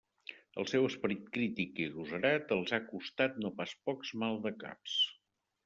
[0.61, 5.01] El seu esperit crític i agosarat els ha costat no pas pocs maldecaps.